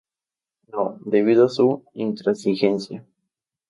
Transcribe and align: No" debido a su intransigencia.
No" 0.67 0.97
debido 1.05 1.45
a 1.45 1.49
su 1.49 1.85
intransigencia. 1.93 3.05